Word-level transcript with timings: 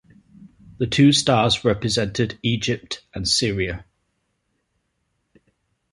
The 0.79 0.87
two 0.87 1.11
stars 1.11 1.63
represented 1.63 2.39
Egypt 2.41 3.05
and 3.13 3.27
Syria. 3.27 3.85